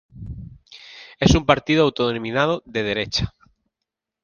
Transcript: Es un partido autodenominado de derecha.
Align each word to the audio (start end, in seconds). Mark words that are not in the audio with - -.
Es 1.19 1.35
un 1.35 1.45
partido 1.45 1.83
autodenominado 1.83 2.63
de 2.65 2.81
derecha. 2.81 3.35